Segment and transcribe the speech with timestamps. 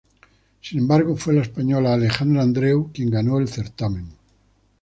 [0.61, 4.09] Sin embargo, fue la española Alejandra Andreu quien ganó el certamen.